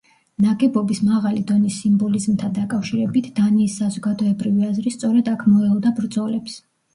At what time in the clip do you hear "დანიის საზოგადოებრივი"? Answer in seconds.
3.41-4.67